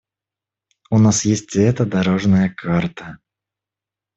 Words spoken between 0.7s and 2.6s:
У нас есть эта дорожная